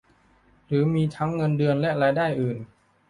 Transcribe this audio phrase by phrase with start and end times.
[0.67, 2.57] หรือมีทั้งเงินเดือนและรายได้อื่น